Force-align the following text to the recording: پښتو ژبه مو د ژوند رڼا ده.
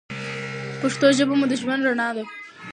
پښتو 0.81 1.07
ژبه 1.17 1.33
مو 1.39 1.45
د 1.51 1.53
ژوند 1.61 1.81
رڼا 1.87 2.09
ده. 2.15 2.23